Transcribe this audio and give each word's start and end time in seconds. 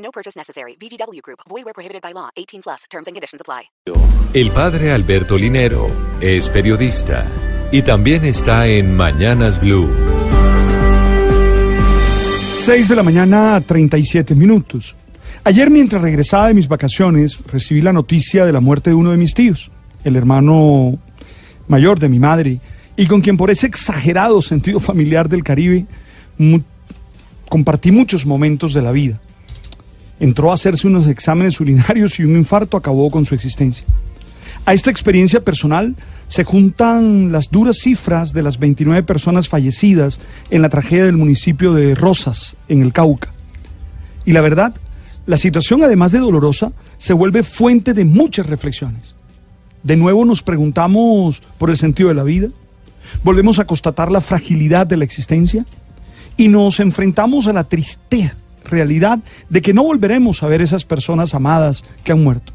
No 0.00 0.10
purchase 0.10 0.36
necessary. 0.38 0.76
VGW 0.80 1.20
Group. 1.22 1.40
Void 1.48 1.64
where 1.64 1.74
prohibited 1.74 2.00
by 2.02 2.12
law. 2.14 2.30
18 2.36 2.62
plus. 2.62 2.84
Terms 2.90 3.06
and 3.06 3.14
conditions 3.14 3.40
apply. 3.40 3.70
El 4.32 4.50
padre 4.50 4.92
Alberto 4.92 5.36
Linero 5.36 5.88
es 6.20 6.48
periodista 6.48 7.26
y 7.72 7.82
también 7.82 8.24
está 8.24 8.66
en 8.66 8.96
Mañanas 8.96 9.60
Blue. 9.60 9.88
6 12.64 12.88
de 12.88 12.96
la 12.96 13.02
mañana, 13.02 13.60
37 13.60 14.34
minutos. 14.34 14.94
Ayer, 15.44 15.70
mientras 15.70 16.02
regresaba 16.02 16.48
de 16.48 16.54
mis 16.54 16.68
vacaciones, 16.68 17.38
recibí 17.46 17.80
la 17.80 17.92
noticia 17.92 18.44
de 18.44 18.52
la 18.52 18.60
muerte 18.60 18.90
de 18.90 18.96
uno 18.96 19.10
de 19.10 19.16
mis 19.16 19.32
tíos, 19.34 19.70
el 20.04 20.14
hermano 20.16 20.98
mayor 21.68 21.98
de 21.98 22.08
mi 22.08 22.18
madre, 22.18 22.60
y 22.96 23.06
con 23.06 23.20
quien 23.22 23.36
por 23.36 23.50
ese 23.50 23.66
exagerado 23.66 24.42
sentido 24.42 24.78
familiar 24.78 25.28
del 25.28 25.42
Caribe 25.42 25.86
mu- 26.36 26.60
compartí 27.48 27.90
muchos 27.90 28.26
momentos 28.26 28.74
de 28.74 28.82
la 28.82 28.92
vida. 28.92 29.20
Entró 30.20 30.50
a 30.50 30.54
hacerse 30.54 30.86
unos 30.86 31.08
exámenes 31.08 31.58
urinarios 31.60 32.20
y 32.20 32.24
un 32.24 32.36
infarto 32.36 32.76
acabó 32.76 33.10
con 33.10 33.26
su 33.26 33.34
existencia. 33.34 33.86
A 34.66 34.74
esta 34.74 34.90
experiencia 34.90 35.42
personal 35.42 35.96
se 36.28 36.44
juntan 36.44 37.32
las 37.32 37.50
duras 37.50 37.78
cifras 37.78 38.32
de 38.32 38.42
las 38.42 38.58
29 38.58 39.02
personas 39.02 39.48
fallecidas 39.48 40.20
en 40.50 40.62
la 40.62 40.68
tragedia 40.68 41.04
del 41.06 41.16
municipio 41.16 41.72
de 41.72 41.94
Rosas, 41.94 42.56
en 42.68 42.82
el 42.82 42.92
Cauca. 42.92 43.32
Y 44.24 44.32
la 44.32 44.40
verdad, 44.40 44.74
la 45.26 45.38
situación, 45.38 45.82
además 45.82 46.12
de 46.12 46.18
dolorosa, 46.18 46.72
se 46.98 47.14
vuelve 47.14 47.42
fuente 47.42 47.94
de 47.94 48.04
muchas 48.04 48.46
reflexiones. 48.46 49.14
De 49.82 49.96
nuevo 49.96 50.24
nos 50.24 50.42
preguntamos 50.42 51.42
por 51.58 51.70
el 51.70 51.76
sentido 51.76 52.10
de 52.10 52.14
la 52.14 52.22
vida, 52.22 52.48
volvemos 53.24 53.58
a 53.58 53.66
constatar 53.66 54.12
la 54.12 54.20
fragilidad 54.20 54.86
de 54.86 54.98
la 54.98 55.04
existencia 55.04 55.64
y 56.36 56.48
nos 56.48 56.78
enfrentamos 56.80 57.46
a 57.46 57.52
la 57.52 57.64
triste 57.64 58.32
realidad 58.64 59.20
de 59.48 59.62
que 59.62 59.74
no 59.74 59.84
volveremos 59.84 60.42
a 60.42 60.48
ver 60.48 60.62
esas 60.62 60.84
personas 60.84 61.34
amadas 61.34 61.84
que 62.04 62.12
han 62.12 62.22
muerto. 62.22 62.52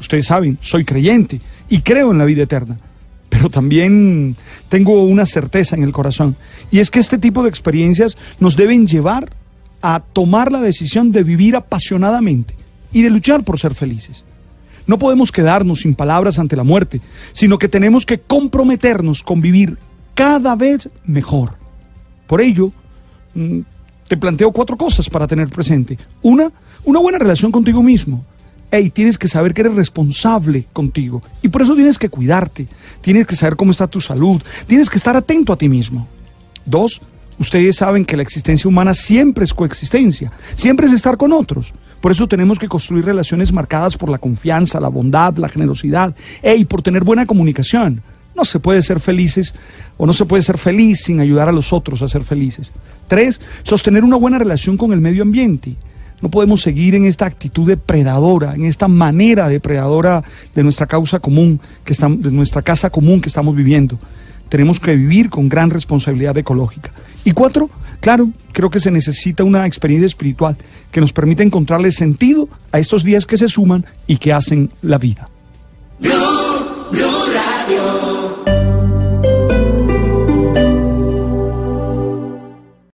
Ustedes 0.00 0.26
saben, 0.26 0.58
soy 0.60 0.84
creyente 0.84 1.40
y 1.68 1.80
creo 1.80 2.12
en 2.12 2.18
la 2.18 2.24
vida 2.24 2.42
eterna, 2.42 2.78
pero 3.28 3.48
también 3.48 4.36
tengo 4.68 5.04
una 5.04 5.26
certeza 5.26 5.76
en 5.76 5.82
el 5.82 5.92
corazón 5.92 6.36
y 6.70 6.80
es 6.80 6.90
que 6.90 7.00
este 7.00 7.18
tipo 7.18 7.42
de 7.42 7.48
experiencias 7.48 8.16
nos 8.40 8.56
deben 8.56 8.86
llevar 8.86 9.30
a 9.82 10.00
tomar 10.00 10.50
la 10.50 10.60
decisión 10.60 11.12
de 11.12 11.22
vivir 11.22 11.56
apasionadamente 11.56 12.56
y 12.92 13.02
de 13.02 13.10
luchar 13.10 13.44
por 13.44 13.58
ser 13.58 13.74
felices. 13.74 14.24
No 14.86 14.98
podemos 14.98 15.32
quedarnos 15.32 15.80
sin 15.80 15.94
palabras 15.94 16.38
ante 16.38 16.56
la 16.56 16.64
muerte, 16.64 17.00
sino 17.32 17.58
que 17.58 17.68
tenemos 17.68 18.04
que 18.04 18.20
comprometernos 18.20 19.22
con 19.22 19.40
vivir 19.40 19.78
cada 20.14 20.56
vez 20.56 20.88
mejor. 21.04 21.56
Por 22.26 22.40
ello, 22.40 22.72
mm, 23.34 23.60
te 24.08 24.16
planteo 24.16 24.52
cuatro 24.52 24.76
cosas 24.76 25.08
para 25.08 25.26
tener 25.26 25.48
presente. 25.48 25.98
Una, 26.22 26.50
una 26.84 27.00
buena 27.00 27.18
relación 27.18 27.50
contigo 27.50 27.82
mismo. 27.82 28.24
Hey, 28.70 28.90
tienes 28.90 29.18
que 29.18 29.28
saber 29.28 29.54
que 29.54 29.60
eres 29.60 29.74
responsable 29.74 30.66
contigo 30.72 31.22
y 31.42 31.48
por 31.48 31.62
eso 31.62 31.74
tienes 31.74 31.98
que 31.98 32.08
cuidarte, 32.08 32.66
tienes 33.00 33.26
que 33.26 33.36
saber 33.36 33.54
cómo 33.56 33.70
está 33.70 33.86
tu 33.86 34.00
salud, 34.00 34.42
tienes 34.66 34.90
que 34.90 34.98
estar 34.98 35.16
atento 35.16 35.52
a 35.52 35.56
ti 35.56 35.68
mismo. 35.68 36.08
Dos, 36.66 37.00
ustedes 37.38 37.76
saben 37.76 38.04
que 38.04 38.16
la 38.16 38.24
existencia 38.24 38.66
humana 38.66 38.92
siempre 38.92 39.44
es 39.44 39.54
coexistencia, 39.54 40.32
siempre 40.56 40.86
es 40.86 40.92
estar 40.92 41.16
con 41.16 41.32
otros. 41.32 41.72
Por 42.00 42.10
eso 42.10 42.26
tenemos 42.26 42.58
que 42.58 42.68
construir 42.68 43.04
relaciones 43.04 43.52
marcadas 43.52 43.96
por 43.96 44.10
la 44.10 44.18
confianza, 44.18 44.80
la 44.80 44.88
bondad, 44.88 45.36
la 45.36 45.48
generosidad, 45.48 46.14
y 46.42 46.64
por 46.64 46.82
tener 46.82 47.04
buena 47.04 47.26
comunicación. 47.26 48.02
No 48.36 48.44
se 48.44 48.58
puede 48.58 48.82
ser 48.82 49.00
felices 49.00 49.54
o 49.96 50.06
no 50.06 50.12
se 50.12 50.24
puede 50.24 50.42
ser 50.42 50.58
feliz 50.58 51.02
sin 51.02 51.20
ayudar 51.20 51.48
a 51.48 51.52
los 51.52 51.72
otros 51.72 52.02
a 52.02 52.08
ser 52.08 52.24
felices. 52.24 52.72
Tres, 53.08 53.40
sostener 53.62 54.04
una 54.04 54.16
buena 54.16 54.38
relación 54.38 54.76
con 54.76 54.92
el 54.92 55.00
medio 55.00 55.22
ambiente. 55.22 55.76
No 56.20 56.30
podemos 56.30 56.62
seguir 56.62 56.94
en 56.94 57.04
esta 57.04 57.26
actitud 57.26 57.68
depredadora, 57.68 58.54
en 58.54 58.64
esta 58.64 58.88
manera 58.88 59.48
depredadora 59.48 60.24
de 60.54 60.62
nuestra 60.62 60.86
causa 60.86 61.18
común, 61.18 61.60
que 61.84 61.92
estamos, 61.92 62.22
de 62.22 62.30
nuestra 62.30 62.62
casa 62.62 62.90
común 62.90 63.20
que 63.20 63.28
estamos 63.28 63.54
viviendo. 63.54 63.98
Tenemos 64.48 64.80
que 64.80 64.96
vivir 64.96 65.30
con 65.30 65.48
gran 65.48 65.70
responsabilidad 65.70 66.36
ecológica. 66.38 66.92
Y 67.24 67.32
cuatro, 67.32 67.70
claro, 68.00 68.30
creo 68.52 68.70
que 68.70 68.80
se 68.80 68.90
necesita 68.90 69.44
una 69.44 69.66
experiencia 69.66 70.06
espiritual 70.06 70.56
que 70.90 71.00
nos 71.00 71.12
permita 71.12 71.42
encontrarle 71.42 71.92
sentido 71.92 72.48
a 72.72 72.78
estos 72.78 73.04
días 73.04 73.26
que 73.26 73.36
se 73.36 73.48
suman 73.48 73.84
y 74.06 74.16
que 74.16 74.32
hacen 74.32 74.70
la 74.82 74.98
vida. 74.98 75.28